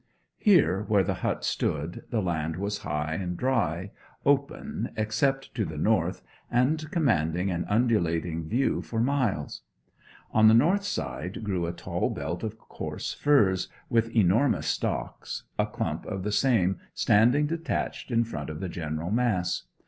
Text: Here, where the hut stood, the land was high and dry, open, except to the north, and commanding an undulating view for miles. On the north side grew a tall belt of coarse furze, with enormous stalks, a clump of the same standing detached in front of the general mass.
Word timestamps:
Here, 0.39 0.81
where 0.87 1.03
the 1.03 1.13
hut 1.21 1.43
stood, 1.45 2.05
the 2.09 2.23
land 2.23 2.55
was 2.55 2.79
high 2.79 3.13
and 3.21 3.37
dry, 3.37 3.91
open, 4.25 4.89
except 4.97 5.53
to 5.53 5.63
the 5.63 5.77
north, 5.77 6.23
and 6.49 6.89
commanding 6.89 7.51
an 7.51 7.65
undulating 7.69 8.49
view 8.49 8.81
for 8.81 8.99
miles. 8.99 9.61
On 10.31 10.47
the 10.47 10.55
north 10.55 10.85
side 10.85 11.43
grew 11.43 11.67
a 11.67 11.71
tall 11.71 12.09
belt 12.09 12.41
of 12.41 12.57
coarse 12.57 13.13
furze, 13.13 13.67
with 13.91 14.09
enormous 14.15 14.65
stalks, 14.65 15.43
a 15.59 15.67
clump 15.67 16.07
of 16.07 16.23
the 16.23 16.31
same 16.31 16.79
standing 16.95 17.45
detached 17.45 18.09
in 18.09 18.23
front 18.23 18.49
of 18.49 18.59
the 18.59 18.69
general 18.69 19.11
mass. 19.11 19.65